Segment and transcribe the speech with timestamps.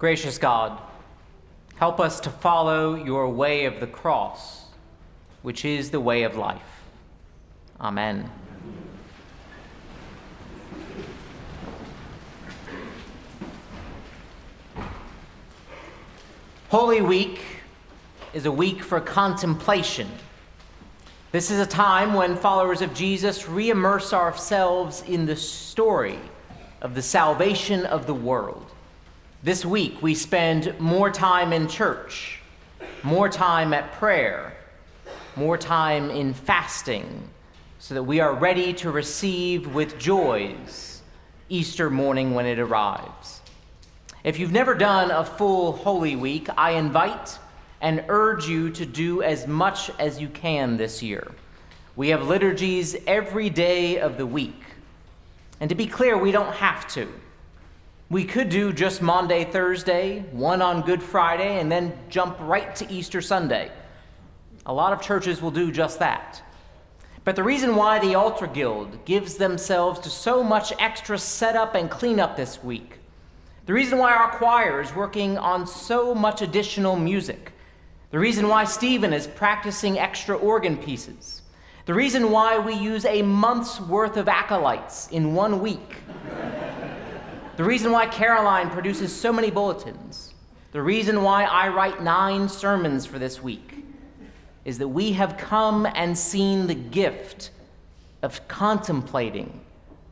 [0.00, 0.80] Gracious God,
[1.76, 4.64] help us to follow your way of the cross,
[5.42, 6.86] which is the way of life.
[7.78, 8.30] Amen.
[16.70, 17.42] Holy Week
[18.32, 20.08] is a week for contemplation.
[21.30, 26.18] This is a time when followers of Jesus re immerse ourselves in the story
[26.80, 28.64] of the salvation of the world.
[29.42, 32.40] This week, we spend more time in church,
[33.02, 34.52] more time at prayer,
[35.34, 37.26] more time in fasting,
[37.78, 41.00] so that we are ready to receive with joys
[41.48, 43.40] Easter morning when it arrives.
[44.24, 47.38] If you've never done a full Holy Week, I invite
[47.80, 51.32] and urge you to do as much as you can this year.
[51.96, 54.62] We have liturgies every day of the week.
[55.60, 57.08] And to be clear, we don't have to.
[58.10, 62.92] We could do just Monday, Thursday, one on Good Friday, and then jump right to
[62.92, 63.70] Easter Sunday.
[64.66, 66.42] A lot of churches will do just that.
[67.22, 71.88] But the reason why the Altar Guild gives themselves to so much extra setup and
[71.88, 72.98] cleanup this week,
[73.66, 77.52] the reason why our choir is working on so much additional music,
[78.10, 81.42] the reason why Stephen is practicing extra organ pieces,
[81.86, 85.98] the reason why we use a month's worth of acolytes in one week.
[87.60, 90.32] The reason why Caroline produces so many bulletins.
[90.72, 93.84] The reason why I write nine sermons for this week
[94.64, 97.50] is that we have come and seen the gift
[98.22, 99.60] of contemplating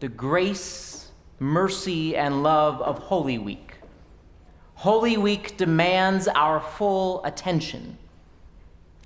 [0.00, 3.74] the grace, mercy, and love of Holy Week.
[4.76, 7.98] Holy Week demands our full attention.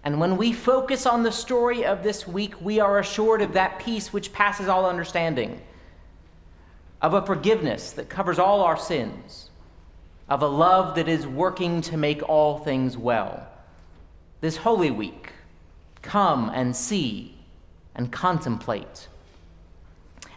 [0.05, 3.80] And when we focus on the story of this week, we are assured of that
[3.80, 5.61] peace which passes all understanding,
[7.00, 9.50] of a forgiveness that covers all our sins,
[10.28, 13.46] of a love that is working to make all things well.
[14.40, 15.32] This Holy Week,
[16.02, 17.34] come and see
[17.94, 19.08] and contemplate.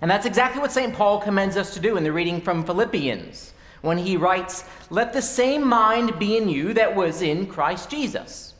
[0.02, 0.94] And that's exactly what St.
[0.94, 5.22] Paul commends us to do in the reading from Philippians when he writes, Let the
[5.22, 8.52] same mind be in you that was in Christ Jesus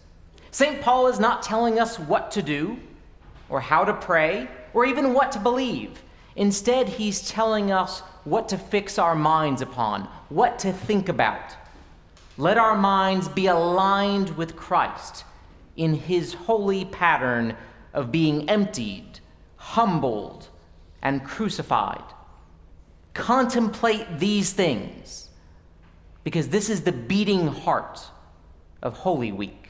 [0.52, 0.82] St.
[0.82, 2.78] Paul is not telling us what to do,
[3.50, 6.02] or how to pray, or even what to believe.
[6.36, 11.56] Instead, he's telling us what to fix our minds upon, what to think about.
[12.38, 15.26] Let our minds be aligned with Christ
[15.76, 17.56] in his holy pattern
[17.94, 19.20] of being emptied,
[19.58, 20.48] humbled,
[21.02, 22.04] and crucified.
[23.14, 25.30] Contemplate these things
[26.24, 28.00] because this is the beating heart
[28.82, 29.68] of Holy Week.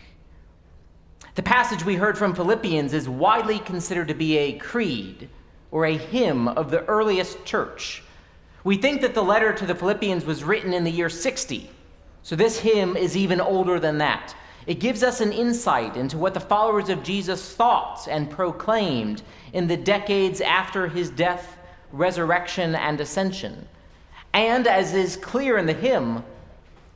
[1.36, 5.30] The passage we heard from Philippians is widely considered to be a creed
[5.72, 8.04] or a hymn of the earliest church.
[8.64, 11.70] We think that the letter to the Philippians was written in the year 60,
[12.24, 14.36] so this hymn is even older than that.
[14.68, 19.24] It gives us an insight into what the followers of Jesus thought and proclaimed
[19.54, 21.58] in the decades after his death,
[21.92, 23.68] resurrection, and ascension.
[24.34, 26.24] And as is clear in the hymn,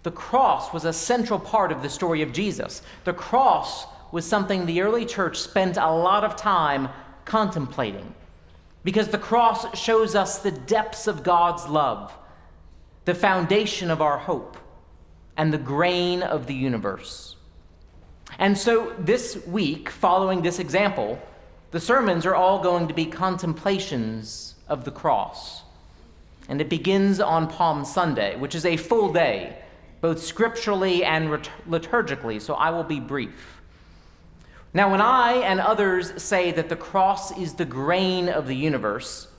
[0.03, 2.83] the cross was a central part of the story of Jesus.
[3.03, 6.89] The cross was something the early church spent a lot of time
[7.25, 8.13] contemplating
[8.85, 12.13] because the cross shows us the depths of God's love,
[13.05, 14.57] the foundation of our hope,
[15.35, 17.35] and the grain of the universe.
[18.37, 21.19] And so this week, following this example,
[21.71, 25.63] the sermons are all going to be contemplations of the cross.
[26.47, 29.57] And it begins on Palm Sunday, which is a full day,
[29.99, 31.29] both scripturally and
[31.67, 33.54] liturgically, so I will be brief.
[34.75, 39.29] Now, when I and others say that the cross is the grain of the universe,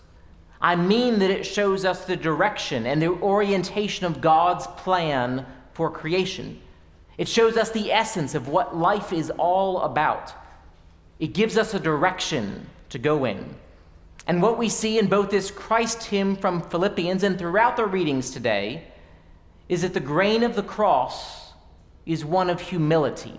[0.63, 5.91] I mean that it shows us the direction and the orientation of God's plan for
[5.91, 6.59] creation.
[7.19, 10.33] It shows us the essence of what life is all about.
[11.21, 13.57] It gives us a direction to go in.
[14.27, 18.31] And what we see in both this Christ hymn from Philippians and throughout the readings
[18.31, 18.85] today
[19.69, 21.53] is that the grain of the cross
[22.07, 23.39] is one of humility.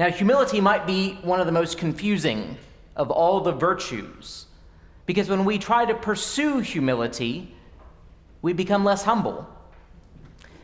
[0.00, 2.56] Now, humility might be one of the most confusing
[2.96, 4.46] of all the virtues,
[5.04, 7.54] because when we try to pursue humility,
[8.40, 9.46] we become less humble.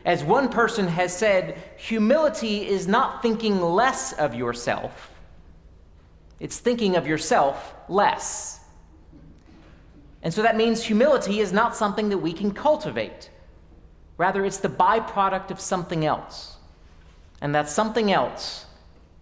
[0.05, 5.11] As one person has said, humility is not thinking less of yourself,
[6.39, 8.61] it's thinking of yourself less.
[10.23, 13.29] And so that means humility is not something that we can cultivate.
[14.17, 16.57] Rather, it's the byproduct of something else.
[17.39, 18.66] And that something else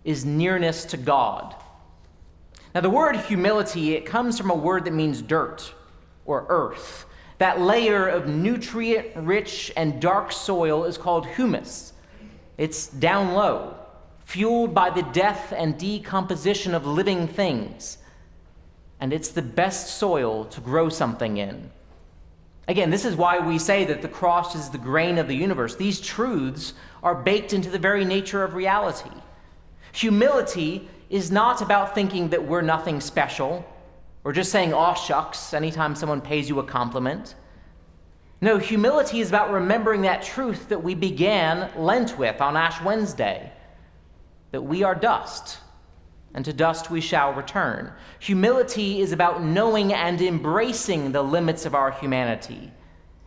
[0.06, 1.56] is nearness to God.
[2.74, 5.74] Now, the word humility, it comes from a word that means dirt
[6.26, 7.06] or earth.
[7.40, 11.94] That layer of nutrient rich and dark soil is called humus.
[12.58, 13.76] It's down low,
[14.24, 17.98] fueled by the death and decomposition of living things.
[19.00, 21.72] And it's the best soil to grow something in.
[22.68, 25.76] Again, this is why we say that the cross is the grain of the universe.
[25.76, 26.74] These truths
[27.04, 29.12] are baked into the very nature of reality.
[29.96, 33.66] Humility is not about thinking that we're nothing special
[34.26, 37.36] or just saying, aw shucks, anytime someone pays you a compliment.
[38.42, 43.54] No, humility is about remembering that truth that we began Lent with on Ash Wednesday
[44.52, 45.60] that we are dust,
[46.34, 47.92] and to dust we shall return.
[48.20, 52.70] Humility is about knowing and embracing the limits of our humanity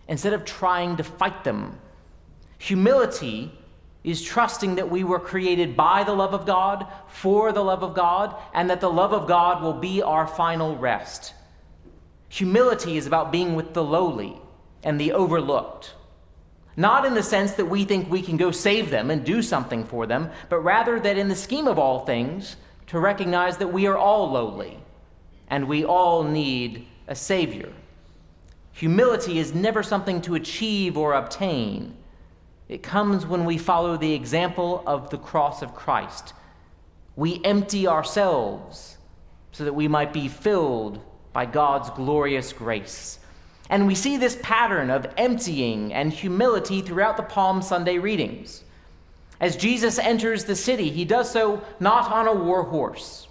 [0.06, 1.78] instead of trying to fight them.
[2.58, 3.57] Humility
[4.10, 7.94] is trusting that we were created by the love of God, for the love of
[7.94, 11.34] God, and that the love of God will be our final rest.
[12.28, 14.40] Humility is about being with the lowly
[14.82, 15.94] and the overlooked.
[16.76, 19.84] Not in the sense that we think we can go save them and do something
[19.84, 22.56] for them, but rather that in the scheme of all things,
[22.86, 24.78] to recognize that we are all lowly
[25.48, 27.72] and we all need a Savior.
[28.72, 31.96] Humility is never something to achieve or obtain.
[32.68, 36.34] It comes when we follow the example of the cross of Christ.
[37.16, 38.98] We empty ourselves
[39.52, 41.00] so that we might be filled
[41.32, 43.18] by God's glorious grace.
[43.70, 48.64] And we see this pattern of emptying and humility throughout the Palm Sunday readings.
[49.40, 53.28] As Jesus enters the city, he does so not on a war horse,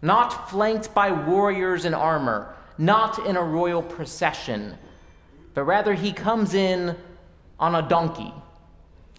[0.00, 4.76] not flanked by warriors in armor, not in a royal procession,
[5.54, 6.96] but rather he comes in
[7.58, 8.32] on a donkey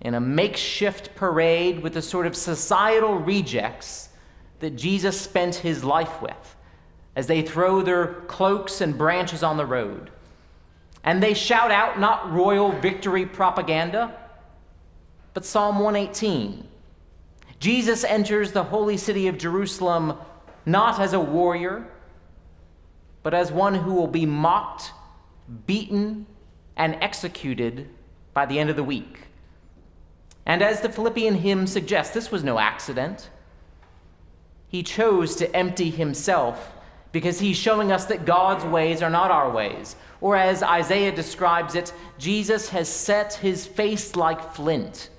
[0.01, 4.09] in a makeshift parade with the sort of societal rejects
[4.59, 6.55] that Jesus spent his life with
[7.15, 10.09] as they throw their cloaks and branches on the road.
[11.03, 14.15] And they shout out not royal victory propaganda,
[15.33, 16.67] but Psalm 118.
[17.59, 20.17] Jesus enters the holy city of Jerusalem
[20.65, 21.87] not as a warrior,
[23.23, 24.91] but as one who will be mocked,
[25.67, 26.25] beaten,
[26.75, 27.89] and executed
[28.33, 29.27] by the end of the week.
[30.45, 33.29] And as the Philippian hymn suggests, this was no accident.
[34.67, 36.73] He chose to empty himself
[37.11, 39.95] because he's showing us that God's ways are not our ways.
[40.21, 45.09] Or as Isaiah describes it, Jesus has set his face like flint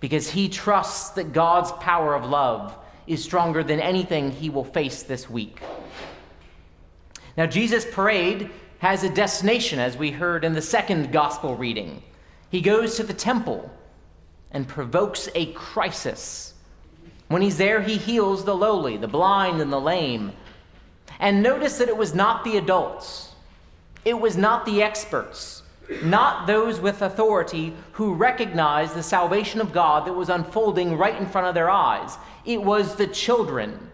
[0.00, 2.76] because he trusts that God's power of love
[3.06, 5.60] is stronger than anything he will face this week.
[7.36, 12.02] Now, Jesus' parade has a destination, as we heard in the second gospel reading.
[12.50, 13.70] He goes to the temple
[14.54, 16.54] and provokes a crisis.
[17.28, 20.32] When he's there, he heals the lowly, the blind, and the lame.
[21.18, 23.34] And notice that it was not the adults,
[24.04, 25.62] it was not the experts,
[26.02, 31.26] not those with authority who recognized the salvation of God that was unfolding right in
[31.26, 32.16] front of their eyes.
[32.44, 33.90] It was the children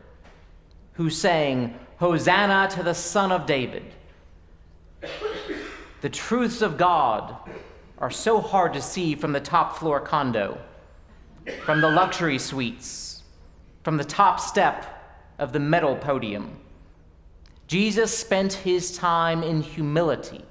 [0.94, 3.84] who sang, Hosanna to the Son of David.
[6.00, 7.36] The truths of God
[8.00, 10.58] are so hard to see from the top floor condo,
[11.64, 13.22] from the luxury suites,
[13.84, 16.58] from the top step of the metal podium.
[17.66, 20.44] Jesus spent his time in humility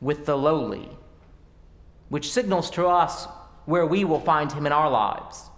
[0.00, 0.88] with the lowly,
[2.08, 3.28] which signals to us
[3.66, 5.50] where we will find him in our lives.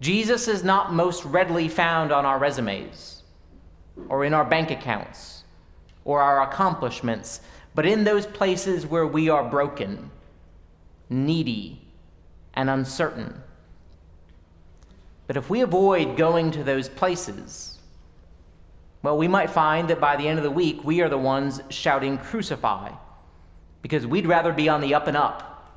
[0.00, 3.22] Jesus is not most readily found on our resumes
[4.08, 5.44] or in our bank accounts
[6.04, 7.40] or our accomplishments
[7.76, 10.10] but in those places where we are broken,
[11.10, 11.78] needy,
[12.54, 13.42] and uncertain.
[15.26, 17.78] But if we avoid going to those places,
[19.02, 21.60] well, we might find that by the end of the week, we are the ones
[21.68, 22.92] shouting, Crucify,
[23.82, 25.76] because we'd rather be on the up and up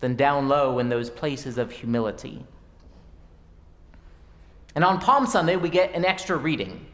[0.00, 2.44] than down low in those places of humility.
[4.74, 6.84] And on Palm Sunday, we get an extra reading.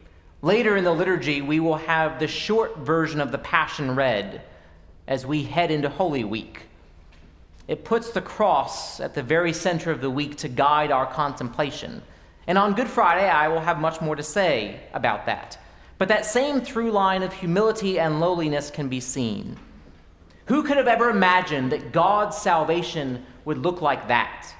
[0.43, 4.41] Later in the liturgy, we will have the short version of the Passion read
[5.07, 6.63] as we head into Holy Week.
[7.69, 12.01] It puts the cross at the very center of the week to guide our contemplation.
[12.45, 15.57] And on Good Friday, I will have much more to say about that.
[15.97, 19.57] But that same through line of humility and lowliness can be seen.
[20.47, 24.53] Who could have ever imagined that God's salvation would look like that?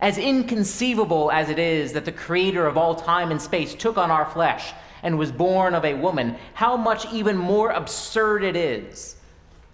[0.00, 4.10] As inconceivable as it is that the creator of all time and space took on
[4.10, 9.16] our flesh and was born of a woman, how much even more absurd it is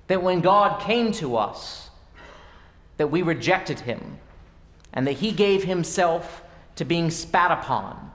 [0.09, 1.90] that when God came to us,
[2.97, 4.18] that we rejected him
[4.92, 6.42] and that he gave himself
[6.76, 8.12] to being spat upon,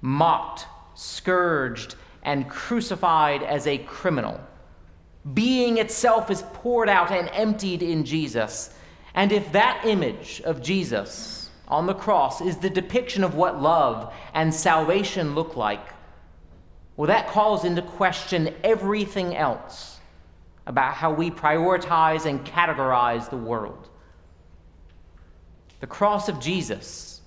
[0.00, 4.40] mocked, scourged, and crucified as a criminal.
[5.34, 8.74] Being itself is poured out and emptied in Jesus.
[9.14, 14.12] And if that image of Jesus on the cross is the depiction of what love
[14.34, 15.86] and salvation look like,
[16.96, 19.98] well, that calls into question everything else
[20.66, 23.88] about how we prioritize and categorize the world.
[25.80, 27.20] The cross of Jesus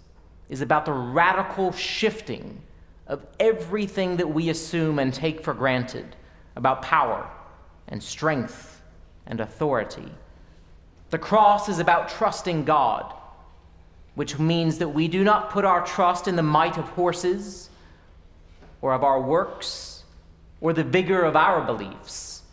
[0.50, 2.62] is about the radical shifting
[3.08, 6.16] of everything that we assume and take for granted
[6.56, 7.30] about power
[7.88, 8.82] and strength
[9.26, 10.12] and authority.
[11.12, 13.14] The cross is about trusting God,
[14.16, 17.70] which means that we do not put our trust in the might of horses
[18.82, 20.04] or of our works
[20.62, 22.44] or the vigor of our beliefs.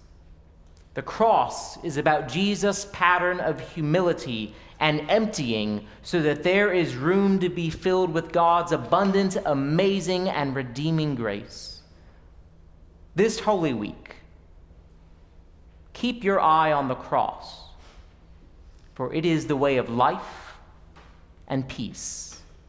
[0.94, 7.38] The cross is about Jesus' pattern of humility and emptying so that there is room
[7.38, 11.82] to be filled with God's abundant, amazing, and redeeming grace.
[13.14, 14.16] This Holy Week,
[15.92, 17.67] keep your eye on the cross,
[18.98, 20.54] for it is the way of life
[21.46, 22.37] and peace.